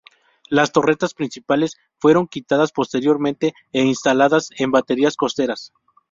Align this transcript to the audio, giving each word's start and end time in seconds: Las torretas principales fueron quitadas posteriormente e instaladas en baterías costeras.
Las 0.49 0.71
torretas 0.71 1.13
principales 1.13 1.77
fueron 1.99 2.25
quitadas 2.27 2.71
posteriormente 2.71 3.53
e 3.71 3.83
instaladas 3.85 4.49
en 4.57 4.71
baterías 4.71 5.15
costeras. 5.15 5.73